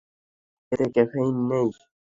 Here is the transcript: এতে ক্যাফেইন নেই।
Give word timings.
এতে 0.71 0.85
ক্যাফেইন 0.95 1.35
নেই। 1.49 1.67